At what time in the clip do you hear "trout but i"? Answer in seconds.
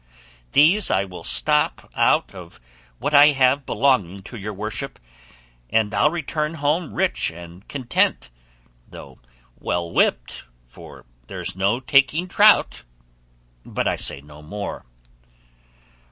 12.27-13.95